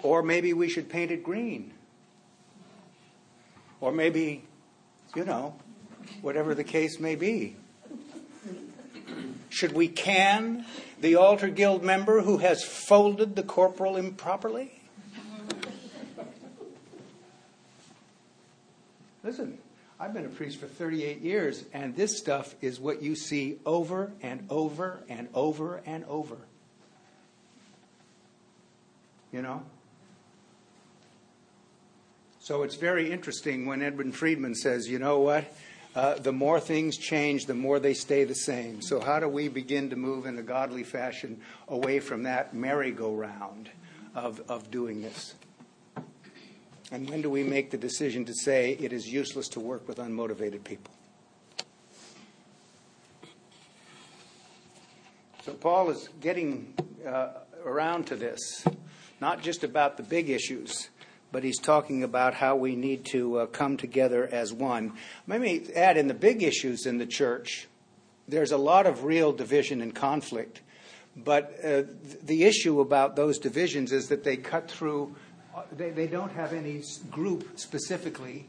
Or 0.03 0.21
maybe 0.21 0.51
we 0.51 0.67
should 0.67 0.89
paint 0.89 1.12
it 1.12 1.24
green. 1.24 1.71
Or 3.79 3.91
maybe, 3.91 4.43
you 5.15 5.25
know, 5.25 5.55
whatever 6.22 6.55
the 6.55 6.63
case 6.63 7.00
may 7.00 7.15
be. 7.15 7.55
Should 9.50 9.72
we 9.72 9.88
can 9.88 10.65
the 11.00 11.15
altar 11.15 11.50
guild 11.50 11.84
member 11.84 12.22
who 12.22 12.38
has 12.38 12.63
folded 12.63 13.36
the 13.36 13.43
corporal 13.43 13.98
improperly? 13.98 14.72
Listen, 19.24 19.57
I've 20.00 20.13
been 20.13 20.25
a 20.25 20.29
priest 20.29 20.60
for 20.60 20.67
38 20.67 21.22
years, 21.22 21.65
and 21.74 21.96
this 21.96 22.17
stuff 22.17 22.55
is 22.62 22.79
what 22.79 23.01
you 23.01 23.15
see 23.15 23.60
over 23.65 24.12
and 24.22 24.46
over 24.50 25.03
and 25.10 25.27
over 25.34 25.81
and 25.86 26.05
over. 26.05 26.38
You 29.31 29.41
know? 29.41 29.63
So 32.47 32.63
it's 32.63 32.77
very 32.77 33.11
interesting 33.11 33.65
when 33.65 33.81
Edwin 33.81 34.13
Friedman 34.13 34.55
says, 34.55 34.87
you 34.87 34.99
know 34.99 35.19
what? 35.19 35.53
Uh, 35.93 36.13
the 36.13 36.31
more 36.31 36.61
things 36.61 36.95
change, 36.95 37.45
the 37.45 37.53
more 37.53 37.77
they 37.77 37.93
stay 37.93 38.23
the 38.23 38.35
same. 38.35 38.81
So, 38.81 39.01
how 39.01 39.19
do 39.19 39.27
we 39.27 39.49
begin 39.49 39.89
to 39.89 39.97
move 39.97 40.25
in 40.25 40.37
a 40.37 40.41
godly 40.41 40.85
fashion 40.85 41.41
away 41.67 41.99
from 41.99 42.23
that 42.23 42.53
merry-go-round 42.53 43.69
of, 44.15 44.41
of 44.47 44.71
doing 44.71 45.01
this? 45.01 45.35
And 46.89 47.09
when 47.09 47.21
do 47.21 47.29
we 47.29 47.43
make 47.43 47.69
the 47.69 47.77
decision 47.77 48.23
to 48.23 48.33
say 48.33 48.77
it 48.79 48.93
is 48.93 49.05
useless 49.05 49.49
to 49.49 49.59
work 49.59 49.85
with 49.85 49.97
unmotivated 49.97 50.63
people? 50.63 50.93
So, 55.43 55.51
Paul 55.51 55.89
is 55.89 56.07
getting 56.21 56.73
uh, 57.05 57.27
around 57.65 58.07
to 58.07 58.15
this, 58.15 58.65
not 59.19 59.41
just 59.41 59.65
about 59.65 59.97
the 59.97 60.03
big 60.03 60.29
issues 60.29 60.87
but 61.31 61.43
he's 61.43 61.60
talking 61.60 62.03
about 62.03 62.34
how 62.34 62.55
we 62.55 62.75
need 62.75 63.05
to 63.05 63.39
uh, 63.39 63.46
come 63.48 63.77
together 63.77 64.27
as 64.31 64.53
one. 64.53 64.93
Let 65.27 65.41
me 65.41 65.67
add 65.75 65.98
in 65.98 66.07
the 66.07 66.13
big 66.13 66.43
issues 66.43 66.86
in 66.86 66.98
the 66.98 67.05
church, 67.05 67.67
there's 68.27 68.51
a 68.51 68.57
lot 68.57 68.86
of 68.86 69.03
real 69.03 69.31
division 69.31 69.81
and 69.81 69.93
conflict. 69.93 70.62
But 71.15 71.57
uh, 71.63 71.84
the 72.24 72.43
issue 72.43 72.79
about 72.79 73.15
those 73.15 73.39
divisions 73.39 73.91
is 73.91 74.10
that 74.10 74.24
they 74.24 74.38
cut 74.38 74.69
through, 74.69 75.15
uh, 75.55 75.63
they, 75.75 75.89
they 75.89 76.07
don't 76.07 76.31
have 76.31 76.53
any 76.53 76.84
group 77.10 77.57
specifically. 77.57 78.48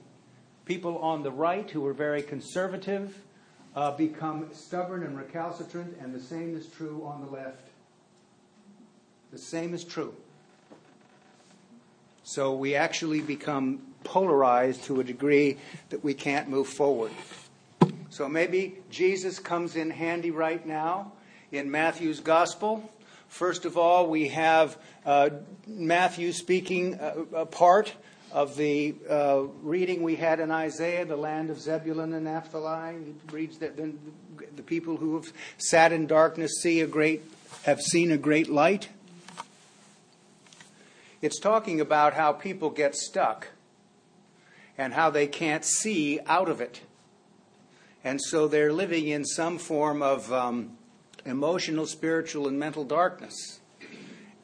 People 0.67 0.99
on 0.99 1.23
the 1.23 1.31
right 1.31 1.69
who 1.71 1.87
are 1.87 1.95
very 1.95 2.23
conservative 2.23 3.17
uh, 3.75 3.93
become 3.93 4.51
stubborn 4.53 5.03
and 5.03 5.17
recalcitrant, 5.17 5.97
and 6.01 6.15
the 6.15 6.21
same 6.21 6.57
is 6.57 6.67
true 6.67 7.03
on 7.07 7.25
the 7.25 7.31
left. 7.31 7.69
The 9.31 9.39
same 9.39 9.73
is 9.73 9.85
true. 9.85 10.15
So 12.29 12.53
we 12.53 12.75
actually 12.75 13.23
become 13.23 13.81
polarized 14.05 14.85
to 14.85 15.01
a 15.01 15.05
degree 15.05 15.57
that 15.89 16.05
we 16.05 16.13
can't 16.13 16.47
move 16.47 16.69
forward. 16.69 17.11
So 18.11 18.29
maybe 18.29 18.77
Jesus 18.91 19.39
comes 19.39 19.77
in 19.77 19.89
handy 19.89 20.31
right 20.31 20.65
now 20.67 21.13
in 21.53 21.71
Matthew's 21.71 22.21
gospel. 22.21 22.87
First 23.29 23.65
of 23.65 23.79
all, 23.79 24.09
we 24.09 24.29
have 24.29 24.77
uh, 25.07 25.31
Matthew 25.67 26.33
speaking 26.33 26.99
a, 27.01 27.15
a, 27.35 27.47
part 27.47 27.95
of 28.31 28.59
the 28.59 28.95
uh, 29.09 29.45
reading 29.63 30.03
we 30.03 30.17
had 30.17 30.39
in 30.39 30.51
Isaiah, 30.51 31.07
the 31.07 31.17
land 31.17 31.49
of 31.49 31.59
Zebulun 31.59 32.13
and 32.13 32.25
Naphtali. 32.25 32.95
He 33.07 33.35
reads 33.35 33.57
that 33.61 33.79
the, 33.79 33.95
the 34.55 34.63
people 34.63 34.99
who 34.99 35.15
have 35.15 35.33
sat 35.57 35.93
in 35.93 36.07
darkness 36.07 36.61
see 36.61 36.83
a 36.83 36.87
great, 36.87 37.23
have 37.63 37.81
seen 37.81 38.13
a 38.13 38.19
great 38.19 38.51
light. 38.51 38.91
It's 41.21 41.41
talking 41.41 41.81
about 41.81 42.15
how 42.15 42.33
people 42.33 42.71
get 42.71 42.95
stuck 42.95 43.49
and 44.77 44.95
how 44.95 45.11
they 45.11 45.27
can't 45.27 45.65
see 45.65 46.21
out 46.27 46.49
of 46.49 46.61
it. 46.61 46.83
And 48.05 48.21
so 48.23 48.47
they're 48.47 48.73
living 48.73 49.09
in 49.09 49.25
some 49.25 49.59
form 49.59 50.03
of 50.03 50.33
um, 50.33 50.79
emotional, 51.25 51.87
spiritual, 51.87 52.47
and 52.47 52.59
mental 52.59 52.85
darkness. 52.85 53.59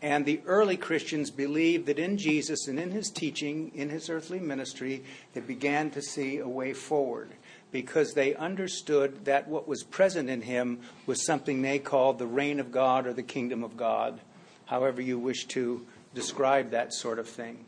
And 0.02 0.26
the 0.26 0.42
early 0.44 0.76
Christians 0.76 1.30
believed 1.30 1.86
that 1.86 1.98
in 1.98 2.18
Jesus 2.18 2.68
and 2.68 2.78
in 2.78 2.90
his 2.90 3.08
teaching, 3.08 3.70
in 3.74 3.88
his 3.88 4.10
earthly 4.10 4.40
ministry, 4.40 5.02
they 5.32 5.40
began 5.40 5.90
to 5.92 6.02
see 6.02 6.38
a 6.38 6.48
way 6.48 6.74
forward 6.74 7.30
because 7.72 8.12
they 8.12 8.34
understood 8.34 9.24
that 9.24 9.48
what 9.48 9.66
was 9.66 9.82
present 9.82 10.28
in 10.28 10.42
him 10.42 10.80
was 11.06 11.24
something 11.24 11.62
they 11.62 11.78
called 11.78 12.18
the 12.18 12.26
reign 12.26 12.60
of 12.60 12.70
God 12.70 13.06
or 13.06 13.12
the 13.12 13.22
kingdom 13.22 13.64
of 13.64 13.76
God, 13.76 14.20
however 14.66 15.00
you 15.00 15.18
wish 15.18 15.46
to 15.46 15.86
described 16.14 16.70
that 16.70 16.92
sort 16.92 17.18
of 17.18 17.28
thing, 17.28 17.64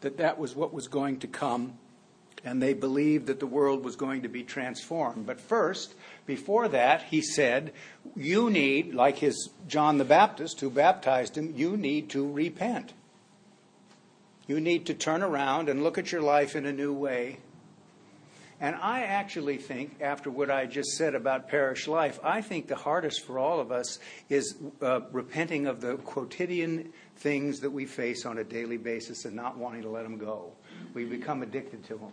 that 0.00 0.18
that 0.18 0.38
was 0.38 0.54
what 0.54 0.72
was 0.72 0.88
going 0.88 1.18
to 1.20 1.26
come, 1.26 1.74
and 2.44 2.60
they 2.60 2.74
believed 2.74 3.26
that 3.26 3.40
the 3.40 3.46
world 3.46 3.84
was 3.84 3.96
going 3.96 4.22
to 4.22 4.28
be 4.28 4.42
transformed. 4.42 5.26
But 5.26 5.40
first, 5.40 5.94
before 6.26 6.68
that, 6.68 7.02
he 7.04 7.22
said, 7.22 7.72
You 8.16 8.50
need, 8.50 8.94
like 8.94 9.18
his 9.18 9.50
John 9.68 9.98
the 9.98 10.04
Baptist 10.04 10.60
who 10.60 10.70
baptized 10.70 11.36
him, 11.36 11.54
you 11.56 11.76
need 11.76 12.10
to 12.10 12.30
repent. 12.30 12.92
You 14.48 14.60
need 14.60 14.86
to 14.86 14.94
turn 14.94 15.22
around 15.22 15.68
and 15.68 15.84
look 15.84 15.98
at 15.98 16.10
your 16.10 16.22
life 16.22 16.56
in 16.56 16.66
a 16.66 16.72
new 16.72 16.92
way 16.92 17.38
and 18.62 18.76
I 18.76 19.02
actually 19.02 19.58
think, 19.58 19.96
after 20.00 20.30
what 20.30 20.48
I 20.48 20.66
just 20.66 20.90
said 20.92 21.16
about 21.16 21.48
parish 21.48 21.88
life, 21.88 22.20
I 22.22 22.42
think 22.42 22.68
the 22.68 22.76
hardest 22.76 23.26
for 23.26 23.36
all 23.36 23.58
of 23.58 23.72
us 23.72 23.98
is 24.28 24.54
uh, 24.80 25.00
repenting 25.10 25.66
of 25.66 25.80
the 25.80 25.96
quotidian 25.96 26.92
things 27.16 27.58
that 27.58 27.70
we 27.70 27.86
face 27.86 28.24
on 28.24 28.38
a 28.38 28.44
daily 28.44 28.76
basis 28.76 29.24
and 29.24 29.34
not 29.34 29.58
wanting 29.58 29.82
to 29.82 29.88
let 29.88 30.04
them 30.04 30.16
go. 30.16 30.52
We 30.94 31.04
become 31.04 31.42
addicted 31.42 31.82
to 31.86 31.96
them. 31.96 32.12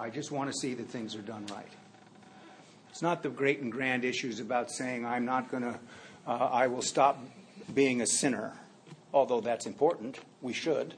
I 0.00 0.08
just 0.08 0.32
want 0.32 0.50
to 0.50 0.58
see 0.58 0.72
that 0.72 0.88
things 0.88 1.14
are 1.14 1.20
done 1.20 1.44
right. 1.52 1.68
It's 2.88 3.02
not 3.02 3.22
the 3.22 3.28
great 3.28 3.60
and 3.60 3.70
grand 3.70 4.02
issues 4.02 4.40
about 4.40 4.70
saying, 4.70 5.04
I'm 5.04 5.26
not 5.26 5.50
going 5.50 5.64
to, 5.64 5.78
uh, 6.26 6.30
I 6.30 6.68
will 6.68 6.80
stop 6.80 7.22
being 7.74 8.00
a 8.00 8.06
sinner, 8.06 8.54
although 9.12 9.42
that's 9.42 9.66
important. 9.66 10.20
We 10.40 10.54
should, 10.54 10.94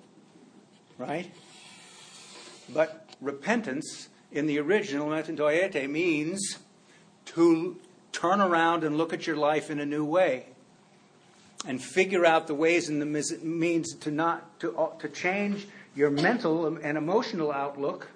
right? 0.99 1.29
But 2.73 3.11
repentance 3.21 4.09
in 4.33 4.47
the 4.47 4.59
original, 4.59 5.09
metanoete 5.09 5.89
means 5.89 6.59
to 7.27 7.79
turn 8.13 8.41
around 8.41 8.85
and 8.85 8.97
look 8.97 9.13
at 9.13 9.27
your 9.27 9.37
life 9.37 9.71
in 9.71 9.79
a 9.79 9.87
new 9.87 10.05
way 10.05 10.47
and 11.67 11.83
figure 11.83 12.27
out 12.27 12.47
the 12.47 12.55
ways 12.55 12.89
and 12.89 13.01
the 13.01 13.41
means 13.43 13.95
to 13.97 14.11
not 14.11 14.59
to, 14.61 14.77
uh, 14.77 14.95
to 14.99 15.09
change 15.09 15.67
your 15.95 16.11
mental 16.11 16.67
and 16.67 16.99
emotional 16.99 17.53
outlook 17.53 18.09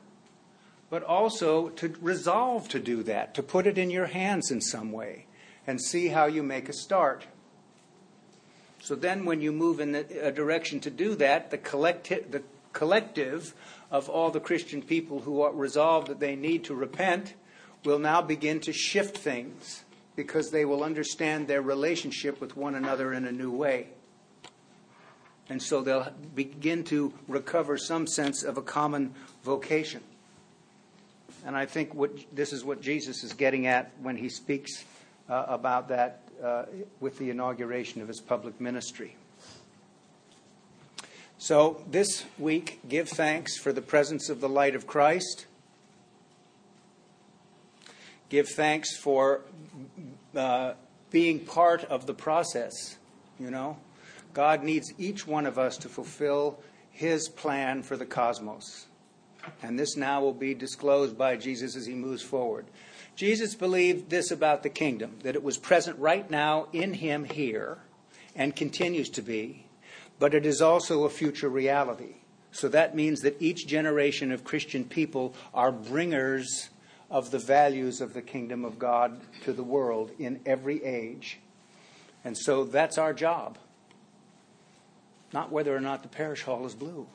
but 0.88 1.02
also 1.02 1.68
to 1.70 1.94
resolve 2.00 2.68
to 2.68 2.78
do 2.78 3.02
that 3.02 3.34
to 3.34 3.42
put 3.42 3.66
it 3.66 3.78
in 3.78 3.90
your 3.90 4.06
hands 4.06 4.50
in 4.50 4.60
some 4.60 4.92
way 4.92 5.26
and 5.66 5.80
see 5.80 6.08
how 6.08 6.26
you 6.26 6.42
make 6.42 6.68
a 6.68 6.72
start. 6.72 7.26
So 8.80 8.94
then 8.94 9.24
when 9.24 9.40
you 9.40 9.50
move 9.50 9.80
in 9.80 9.94
a 9.94 10.30
direction 10.30 10.78
to 10.80 10.90
do 10.90 11.14
that 11.16 11.50
the 11.50 11.58
collective 11.58 12.30
the 12.30 12.42
collective 12.72 13.54
of 13.90 14.08
all 14.08 14.30
the 14.30 14.40
Christian 14.40 14.82
people 14.82 15.20
who 15.20 15.42
are 15.42 15.52
resolved 15.52 16.08
that 16.08 16.20
they 16.20 16.36
need 16.36 16.64
to 16.64 16.74
repent 16.74 17.34
will 17.84 17.98
now 17.98 18.20
begin 18.20 18.60
to 18.60 18.72
shift 18.72 19.16
things 19.16 19.84
because 20.16 20.50
they 20.50 20.64
will 20.64 20.82
understand 20.82 21.46
their 21.46 21.62
relationship 21.62 22.40
with 22.40 22.56
one 22.56 22.74
another 22.74 23.12
in 23.12 23.26
a 23.26 23.32
new 23.32 23.50
way. 23.50 23.88
And 25.48 25.62
so 25.62 25.82
they'll 25.82 26.10
begin 26.34 26.82
to 26.84 27.12
recover 27.28 27.78
some 27.78 28.06
sense 28.06 28.42
of 28.42 28.56
a 28.56 28.62
common 28.62 29.14
vocation. 29.44 30.00
And 31.44 31.56
I 31.56 31.66
think 31.66 31.94
what, 31.94 32.10
this 32.34 32.52
is 32.52 32.64
what 32.64 32.80
Jesus 32.80 33.22
is 33.22 33.32
getting 33.32 33.68
at 33.68 33.92
when 34.02 34.16
he 34.16 34.28
speaks 34.28 34.84
uh, 35.28 35.44
about 35.48 35.88
that 35.88 36.22
uh, 36.42 36.64
with 36.98 37.18
the 37.18 37.30
inauguration 37.30 38.02
of 38.02 38.08
his 38.08 38.20
public 38.20 38.60
ministry. 38.60 39.14
So, 41.38 41.84
this 41.90 42.24
week, 42.38 42.80
give 42.88 43.08
thanks 43.08 43.58
for 43.58 43.72
the 43.72 43.82
presence 43.82 44.30
of 44.30 44.40
the 44.40 44.48
light 44.48 44.74
of 44.74 44.86
Christ. 44.86 45.46
Give 48.28 48.48
thanks 48.48 48.96
for 48.96 49.42
uh, 50.34 50.74
being 51.10 51.40
part 51.40 51.84
of 51.84 52.06
the 52.06 52.14
process. 52.14 52.96
You 53.38 53.50
know, 53.50 53.76
God 54.32 54.64
needs 54.64 54.92
each 54.98 55.26
one 55.26 55.44
of 55.44 55.58
us 55.58 55.76
to 55.78 55.88
fulfill 55.88 56.58
His 56.90 57.28
plan 57.28 57.82
for 57.82 57.96
the 57.96 58.06
cosmos. 58.06 58.86
And 59.62 59.78
this 59.78 59.96
now 59.96 60.20
will 60.20 60.32
be 60.32 60.54
disclosed 60.54 61.16
by 61.16 61.36
Jesus 61.36 61.76
as 61.76 61.86
he 61.86 61.94
moves 61.94 62.22
forward. 62.22 62.66
Jesus 63.14 63.54
believed 63.54 64.10
this 64.10 64.30
about 64.30 64.62
the 64.62 64.70
kingdom 64.70 65.18
that 65.22 65.34
it 65.34 65.42
was 65.42 65.58
present 65.58 65.98
right 65.98 66.28
now 66.30 66.68
in 66.72 66.94
him 66.94 67.24
here 67.24 67.78
and 68.34 68.54
continues 68.54 69.08
to 69.10 69.22
be, 69.22 69.65
but 70.18 70.34
it 70.34 70.46
is 70.46 70.60
also 70.62 71.04
a 71.04 71.10
future 71.10 71.48
reality. 71.48 72.16
So 72.52 72.68
that 72.68 72.94
means 72.94 73.20
that 73.20 73.40
each 73.40 73.66
generation 73.66 74.32
of 74.32 74.44
Christian 74.44 74.84
people 74.84 75.34
are 75.52 75.70
bringers 75.70 76.70
of 77.10 77.30
the 77.30 77.38
values 77.38 78.00
of 78.00 78.14
the 78.14 78.22
kingdom 78.22 78.64
of 78.64 78.78
God 78.78 79.20
to 79.44 79.52
the 79.52 79.62
world 79.62 80.10
in 80.18 80.40
every 80.46 80.82
age. 80.82 81.38
And 82.24 82.36
so 82.36 82.64
that's 82.64 82.98
our 82.98 83.12
job. 83.12 83.58
Not 85.32 85.52
whether 85.52 85.76
or 85.76 85.80
not 85.80 86.02
the 86.02 86.08
parish 86.08 86.42
hall 86.42 86.64
is 86.66 86.74
blue. 86.74 87.06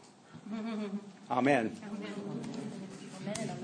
Amen. 1.31 1.75
Amen. 3.27 3.57